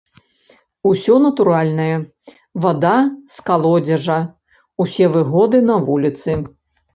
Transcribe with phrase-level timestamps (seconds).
[0.91, 1.97] Усё натуральнае,
[2.63, 2.93] вада
[3.35, 4.17] з калодзежа,
[4.85, 6.31] усе выгоды на вуліцы.